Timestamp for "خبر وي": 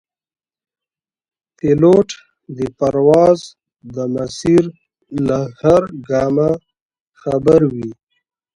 7.21-7.89